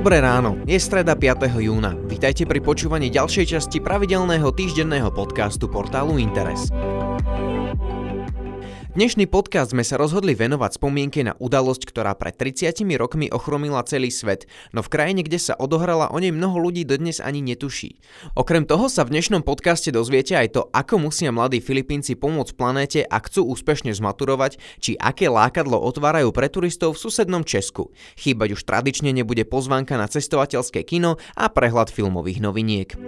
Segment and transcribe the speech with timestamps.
[0.00, 1.60] Dobré ráno, je streda 5.
[1.60, 1.92] júna.
[1.92, 6.72] Vítajte pri počúvaní ďalšej časti pravidelného týždenného podcastu portálu Interes.
[8.90, 14.10] Dnešný podcast sme sa rozhodli venovať spomienke na udalosť, ktorá pred 30 rokmi ochromila celý
[14.10, 18.02] svet, no v krajine, kde sa odohrala o nej mnoho ľudí dodnes ani netuší.
[18.34, 23.00] Okrem toho sa v dnešnom podcaste dozviete aj to, ako musia mladí Filipínci pomôcť planéte
[23.06, 27.94] a chcú úspešne zmaturovať, či aké lákadlo otvárajú pre turistov v susednom Česku.
[28.18, 32.98] Chýbať už tradične nebude pozvánka na cestovateľské kino a prehľad filmových noviniek.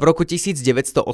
[0.00, 1.04] V roku 1989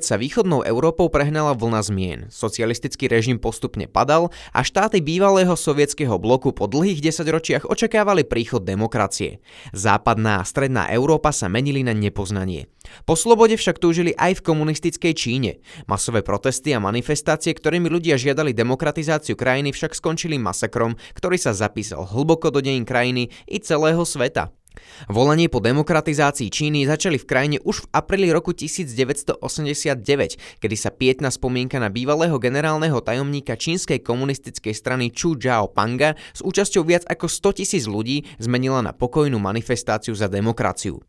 [0.00, 2.20] sa východnou Európou prehnala vlna zmien.
[2.32, 9.44] Socialistický režim postupne padal a štáty bývalého sovietského bloku po dlhých desaťročiach očakávali príchod demokracie.
[9.76, 12.72] Západná a stredná Európa sa menili na nepoznanie.
[13.04, 15.60] Po slobode však túžili aj v komunistickej Číne.
[15.84, 22.08] Masové protesty a manifestácie, ktorými ľudia žiadali demokratizáciu krajiny, však skončili masakrom, ktorý sa zapísal
[22.08, 24.48] hlboko do dejín krajiny i celého sveta.
[25.06, 29.40] Volanie po demokratizácii Číny začali v krajine už v apríli roku 1989,
[30.60, 35.38] kedy sa pietná spomienka na bývalého generálneho tajomníka čínskej komunistickej strany Chu
[35.72, 41.00] Panga s účasťou viac ako 100 tisíc ľudí zmenila na pokojnú manifestáciu za demokraciu.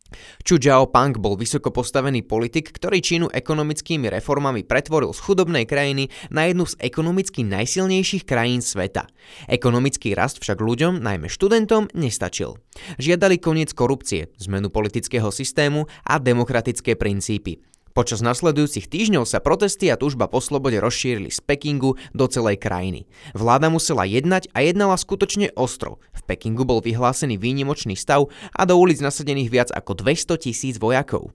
[0.45, 0.55] Chu
[0.89, 6.63] Pang bol vysoko postavený politik, ktorý Čínu ekonomickými reformami pretvoril z chudobnej krajiny na jednu
[6.63, 9.11] z ekonomicky najsilnejších krajín sveta.
[9.51, 12.55] Ekonomický rast však ľuďom, najmä študentom, nestačil.
[12.95, 17.59] Žiadali koniec korupcie, zmenu politického systému a demokratické princípy.
[17.89, 23.09] Počas nasledujúcich týždňov sa protesty a túžba po slobode rozšírili z Pekingu do celej krajiny.
[23.33, 25.97] Vláda musela jednať a jednala skutočne ostro.
[26.13, 31.33] V Pekingu bol vyhlásený výnimočný stav a do ulic nasadených viac ako 200 tisíc vojakov.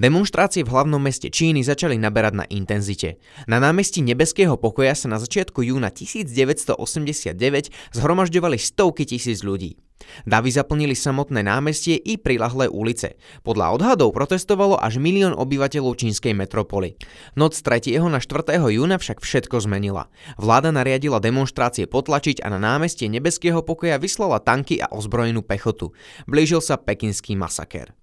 [0.00, 3.20] Demonstrácie v hlavnom meste Číny začali naberať na intenzite.
[3.44, 9.76] Na námestí Nebeského pokoja sa na začiatku júna 1989 zhromažďovali stovky tisíc ľudí.
[10.24, 13.20] Davy zaplnili samotné námestie i prilahlé ulice.
[13.46, 16.96] Podľa odhadov protestovalo až milión obyvateľov čínskej metropoly.
[17.36, 18.00] Noc 3.
[18.08, 18.56] na 4.
[18.58, 20.08] júna však všetko zmenila.
[20.40, 25.92] Vláda nariadila demonstrácie potlačiť a na námestie Nebeského pokoja vyslala tanky a ozbrojenú pechotu.
[26.24, 27.99] Blížil sa pekinský masaker.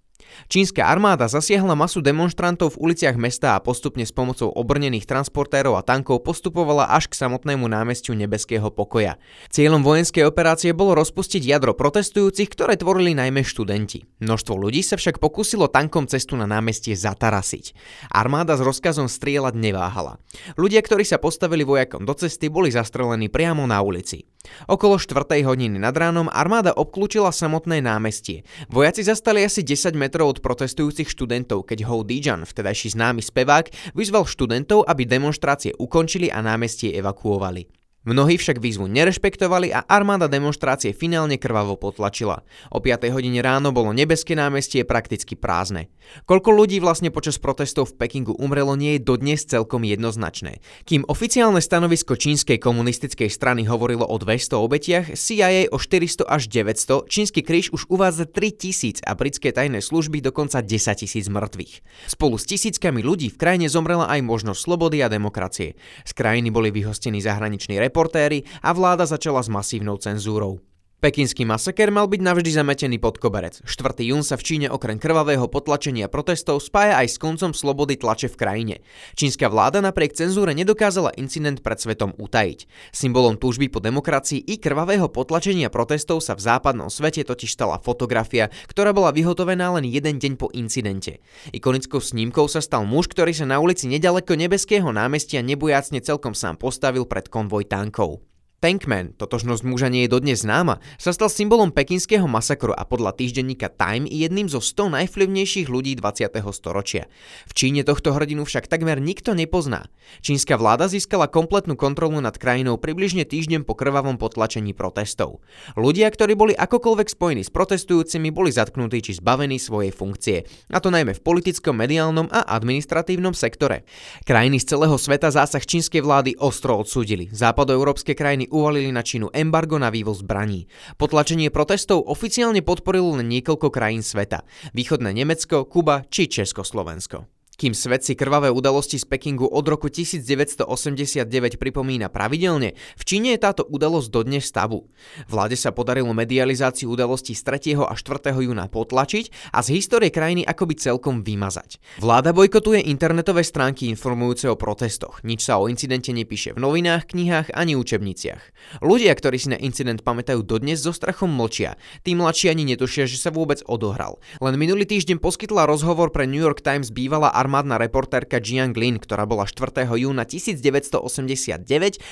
[0.47, 5.83] Čínska armáda zasiahla masu demonstrantov v uliciach mesta a postupne s pomocou obrnených transportérov a
[5.83, 9.19] tankov postupovala až k samotnému námestiu Nebeského pokoja.
[9.51, 14.07] Cieľom vojenskej operácie bolo rozpustiť jadro protestujúcich, ktoré tvorili najmä študenti.
[14.23, 17.75] Množstvo ľudí sa však pokúsilo tankom cestu na námestie zatarasiť.
[18.13, 20.21] Armáda s rozkazom strieľať neváhala.
[20.55, 24.23] Ľudia, ktorí sa postavili vojakom do cesty, boli zastrelení priamo na ulici.
[24.67, 25.23] Okolo 4.
[25.45, 28.43] hodiny nad ránom armáda obklúčila samotné námestie.
[28.67, 34.27] Vojaci zastali asi 10 metrov od protestujúcich študentov, keď Ho Dijan, vtedajší známy spevák, vyzval
[34.27, 37.86] študentov, aby demonstrácie ukončili a námestie evakuovali.
[38.07, 42.47] Mnohí však výzvu nerešpektovali a armáda demonstrácie finálne krvavo potlačila.
[42.71, 45.91] O 5 hodine ráno bolo nebeské námestie prakticky prázdne.
[46.23, 50.63] Koľko ľudí vlastne počas protestov v Pekingu umrelo nie je dodnes celkom jednoznačné.
[50.87, 57.11] Kým oficiálne stanovisko čínskej komunistickej strany hovorilo o 200 obetiach, CIA o 400 až 900,
[57.11, 62.07] čínsky kríž už uvádza 3000 a britské tajné služby dokonca 10 tisíc mŕtvych.
[62.07, 65.75] Spolu s tisíckami ľudí v krajine zomrela aj možnosť slobody a demokracie.
[66.07, 70.61] Z krajiny boli vyhostení zahraniční rep reportéry a vláda začala s masívnou cenzúrou.
[70.97, 73.61] Pekinský masaker mal byť navždy zametený pod koberec.
[73.69, 74.01] 4.
[74.01, 78.33] jún sa v Číne okrem krvavého potlačenia protestov spája aj s koncom slobody tlače v
[78.33, 78.75] krajine.
[79.13, 82.65] Čínska vláda napriek cenzúre nedokázala incident pred svetom utajiť.
[82.89, 88.49] Symbolom túžby po demokracii i krvavého potlačenia protestov sa v západnom svete totiž stala fotografia,
[88.65, 91.21] ktorá bola vyhotovená len jeden deň po incidente.
[91.53, 96.57] Ikonickou snímkou sa stal muž, ktorý sa na ulici nedaleko nebeského námestia nebojacne celkom sám
[96.57, 98.26] postavil pred konvoj tankov.
[98.57, 103.69] Tankman, totožnosť muža nie je dodnes známa, sa stal symbolom pekinského masakru a podľa týždenníka
[103.69, 106.33] Time jedným zo 100 najvplyvnejších ľudí 20.
[106.57, 107.05] storočia.
[107.45, 109.93] V Číne tohto hrdinu však takmer nikto nepozná.
[110.25, 115.45] Čínska vláda získala kompletnú kontrolu nad krajinou približne týždeň po krvavom potlačení protestov.
[115.77, 120.89] Ľudia, ktorí boli akokoľvek spojení s protestujúcimi, boli zatknutí či zbavení svojej funkcie, a to
[120.89, 123.85] najmä v politickom, mediálnom a administratívnom sektore.
[124.25, 127.29] Krajiny z celého sveta zásah čínskej vlády ostro odsúdili.
[127.29, 130.65] Západoeurópske krajiny uvalili na Čínu embargo na vývoz zbraní.
[130.97, 134.43] Potlačenie protestov oficiálne podporilo len niekoľko krajín sveta.
[134.73, 137.36] Východné Nemecko, Kuba či Československo.
[137.57, 143.41] Kým svet si krvavé udalosti z Pekingu od roku 1989 pripomína pravidelne, v Číne je
[143.41, 144.93] táto udalosť dodnes tabu.
[145.25, 147.81] Vláde sa podarilo medializáciu udalostí z 3.
[147.81, 148.45] a 4.
[148.45, 151.81] júna potlačiť a z histórie krajiny akoby celkom vymazať.
[151.97, 155.25] Vláda bojkotuje internetové stránky informujúce o protestoch.
[155.25, 158.53] Nič sa o incidente nepíše v novinách, knihách ani učebniciach.
[158.85, 161.73] Ľudia, ktorí si na incident pamätajú dodnes, so strachom mlčia.
[162.05, 164.21] Tí mladší ani netušia, že sa vôbec odohral.
[164.45, 169.23] Len minulý týždeň poskytla rozhovor pre New York Times bývalá armádna reportérka Jiang Lin, ktorá
[169.23, 169.87] bola 4.
[169.87, 171.63] júna 1989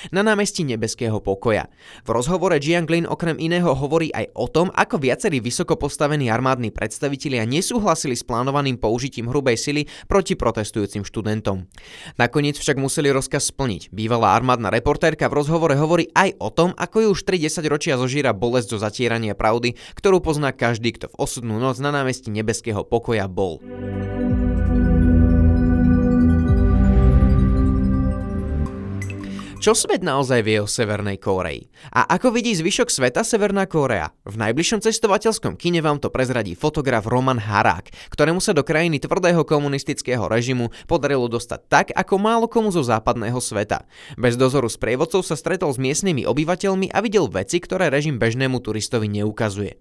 [0.08, 1.68] na námestí Nebeského pokoja.
[2.08, 6.72] V rozhovore Jiang Lin okrem iného hovorí aj o tom, ako viacerí vysoko postavení armádni
[6.72, 11.68] predstavitelia nesúhlasili s plánovaným použitím hrubej sily proti protestujúcim študentom.
[12.16, 13.92] Nakoniec však museli rozkaz splniť.
[13.92, 18.32] Bývalá armádna reportérka v rozhovore hovorí aj o tom, ako ju už 30 ročia zožíra
[18.32, 23.28] bolesť zo zatierania pravdy, ktorú pozná každý, kto v osudnú noc na námestí Nebeského pokoja
[23.28, 23.60] bol.
[29.56, 31.72] Čo svet naozaj vie o Severnej Kóreji?
[31.88, 34.12] A ako vidí zvyšok sveta Severná Kórea?
[34.28, 39.48] V najbližšom cestovateľskom kine vám to prezradí fotograf Roman Harák, ktorému sa do krajiny tvrdého
[39.48, 43.88] komunistického režimu podarilo dostať tak, ako málo komu zo západného sveta.
[44.20, 49.08] Bez dozoru sprievodcov sa stretol s miestnymi obyvateľmi a videl veci, ktoré režim bežnému turistovi
[49.08, 49.80] neukazuje.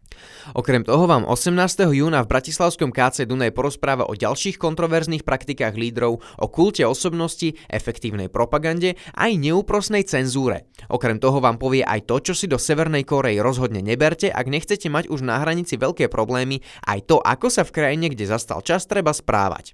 [0.56, 1.52] Okrem toho vám 18.
[1.92, 8.32] júna v Bratislavskom KC Dunaj porozpráva o ďalších kontroverzných praktikách lídrov, o kulte osobnosti, efektívnej
[8.32, 10.70] propagande aj neúprostnej neúprosnej cenzúre.
[10.94, 14.94] Okrem toho vám povie aj to, čo si do Severnej Korei rozhodne neberte, ak nechcete
[14.94, 18.86] mať už na hranici veľké problémy, aj to, ako sa v krajine, kde zastal čas,
[18.86, 19.74] treba správať.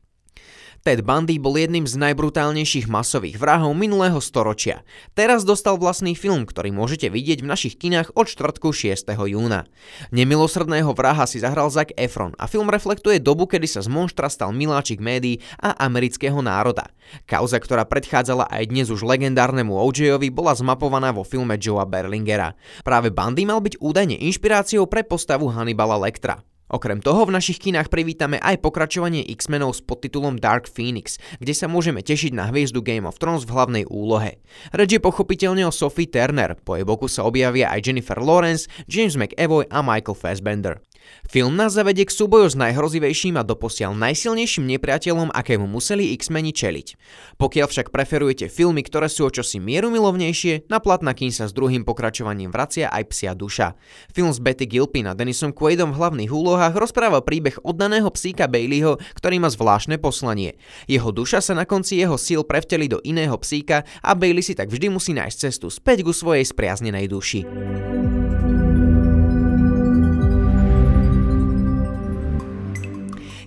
[0.81, 4.81] Ted Bundy bol jedným z najbrutálnejších masových vrahov minulého storočia.
[5.13, 9.13] Teraz dostal vlastný film, ktorý môžete vidieť v našich kinách od štvrtku 6.
[9.13, 9.69] júna.
[10.09, 14.49] Nemilosrdného vraha si zahral Zac Efron a film reflektuje dobu, kedy sa z monštra stal
[14.57, 16.89] miláčik médií a amerického národa.
[17.29, 22.57] Kauza, ktorá predchádzala aj dnes už legendárnemu OJ-ovi, bola zmapovaná vo filme Joea Berlingera.
[22.81, 26.41] Práve Bundy mal byť údajne inšpiráciou pre postavu Hannibala Lectra.
[26.71, 31.67] Okrem toho v našich kinách privítame aj pokračovanie X-menov s podtitulom Dark Phoenix, kde sa
[31.67, 34.39] môžeme tešiť na hviezdu Game of Thrones v hlavnej úlohe.
[34.71, 39.19] Reč je pochopiteľne o Sophie Turner, po jej boku sa objavia aj Jennifer Lawrence, James
[39.19, 40.79] McAvoy a Michael Fassbender.
[41.27, 46.87] Film nás zavedie k súboju s najhrozivejším a doposiaľ najsilnejším nepriateľom, akému museli X-meni čeliť.
[47.39, 51.87] Pokiaľ však preferujete filmy, ktoré sú o čosi mierumilovnejšie, na platná kým sa s druhým
[51.87, 53.79] pokračovaním vracia aj Psia duša.
[54.11, 58.99] Film s Betty Gilpin a Dennisom Quaidom v hlavných úlohách rozpráva príbeh oddaného psíka Baileyho,
[59.15, 60.59] ktorý má zvláštne poslanie.
[60.89, 64.67] Jeho duša sa na konci jeho síl prevteli do iného psíka a Bailey si tak
[64.67, 67.41] vždy musí nájsť cestu späť ku svojej spriaznenej duši.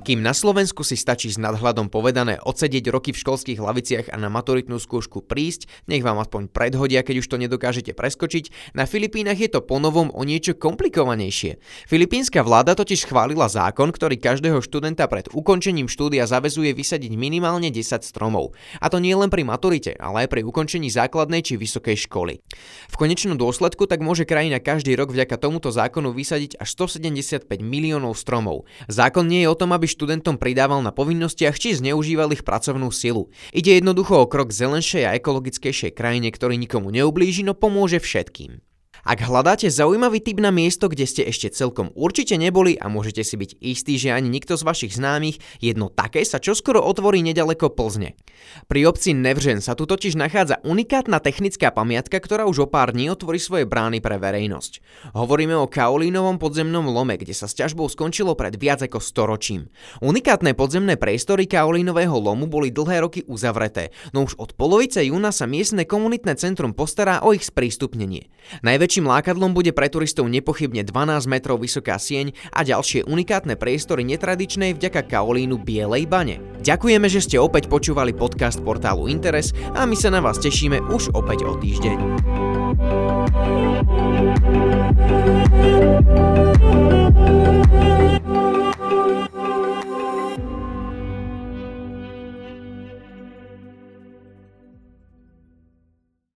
[0.04, 4.28] Kým na Slovensku si stačí s nadhľadom povedané odsedieť roky v školských hlaviciach a na
[4.28, 9.48] maturitnú skúšku prísť, nech vám aspoň predhodia, keď už to nedokážete preskočiť, na Filipínach je
[9.48, 11.56] to ponovom o niečo komplikovanejšie.
[11.88, 18.04] Filipínska vláda totiž schválila zákon, ktorý každého študenta pred ukončením štúdia zavezuje vysadiť minimálne 10
[18.04, 18.52] stromov.
[18.84, 22.44] A to nie len pri maturite, ale aj pri ukončení základnej či vysokej školy.
[22.92, 28.20] V konečnom dôsledku tak môže krajina každý rok vďaka tomuto zákonu vysadiť až 175 miliónov
[28.20, 28.68] stromov.
[28.92, 33.31] Zákon nie je o tom, aby študentom pridával na povinnostiach či zneužíval ich pracovnú silu.
[33.55, 38.73] Ide jednoducho o krok zelenšej a ekologickejšej krajine, ktorý nikomu neublíži, no pomôže všetkým.
[39.04, 43.36] Ak hľadáte zaujímavý typ na miesto, kde ste ešte celkom určite neboli a môžete si
[43.36, 48.16] byť istí, že ani nikto z vašich známych, jedno také sa čoskoro otvorí nedaleko Plzne.
[48.64, 53.12] Pri obci Nevřen sa tu totiž nachádza unikátna technická pamiatka, ktorá už o pár dní
[53.12, 54.81] otvorí svoje brány pre verejnosť.
[55.12, 59.69] Hovoríme o Kaolínovom podzemnom lome, kde sa s ťažbou skončilo pred viac ako storočím.
[60.00, 65.44] Unikátne podzemné priestory Kaolínového lomu boli dlhé roky uzavreté, no už od polovice júna sa
[65.44, 68.32] miestne komunitné centrum postará o ich sprístupnenie.
[68.64, 74.06] Najväčší Najväčším lákadlom bude pre turistov nepochybne 12 metrov vysoká sieň a ďalšie unikátne priestory
[74.06, 76.39] netradičnej vďaka kaolínu Bielej bane.
[76.63, 81.10] Ďakujeme, že ste opäť počúvali podcast portálu Interes a my sa na vás tešíme už
[81.10, 81.98] opäť o týždeň.